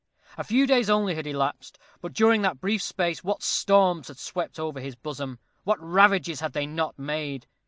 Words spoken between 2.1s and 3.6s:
during that brief space what